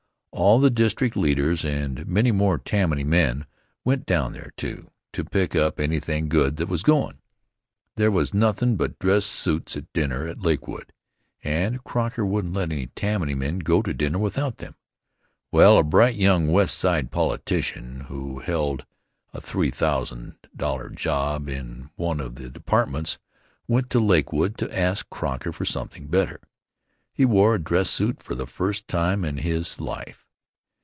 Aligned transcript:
All 0.33 0.59
the 0.61 0.71
district 0.71 1.15
leaders 1.17 1.63
and 1.65 2.07
many 2.07 2.31
more 2.31 2.57
Tammany 2.57 3.03
men 3.03 3.45
went 3.83 4.05
down 4.05 4.31
there, 4.31 4.53
too, 4.55 4.89
to 5.11 5.25
pick 5.25 5.55
up 5.57 5.77
anything 5.77 6.29
good 6.29 6.55
that 6.55 6.69
was 6.69 6.83
goin.' 6.83 7.19
There 7.97 8.09
was 8.09 8.33
nothin' 8.33 8.75
but 8.77 8.97
dress 8.97 9.25
suits 9.25 9.75
at 9.75 9.91
dinner 9.93 10.25
at 10.25 10.41
Lakewood, 10.41 10.93
and 11.43 11.83
Croker 11.83 12.25
wouldn't 12.25 12.53
let 12.53 12.71
any 12.71 12.87
Tammany 12.87 13.35
men 13.35 13.59
go 13.59 13.81
to 13.81 13.93
dinner 13.93 14.17
without 14.19 14.57
them. 14.57 14.75
Well, 15.51 15.77
a 15.77 15.83
bright 15.83 16.15
young 16.15 16.47
West 16.47 16.77
Side 16.79 17.11
politician, 17.11 18.05
who 18.07 18.39
held 18.39 18.85
a 19.33 19.41
three 19.41 19.69
thousan 19.69 20.37
dollar 20.55 20.89
job 20.89 21.49
in 21.49 21.89
one 21.97 22.19
of 22.21 22.35
the 22.35 22.49
departments, 22.49 23.19
went 23.67 23.89
to 23.91 23.99
Lakewood 23.99 24.57
to 24.59 24.75
ask 24.75 25.07
Croker 25.09 25.51
for 25.51 25.65
something 25.65 26.07
better. 26.07 26.39
He 27.13 27.25
wore 27.25 27.53
a 27.55 27.59
dress 27.63 27.89
suit 27.89 28.23
for 28.23 28.33
the 28.33 28.47
first 28.47 28.87
time 28.87 29.23
in 29.23 29.37
his 29.37 29.75
hie. 29.75 30.15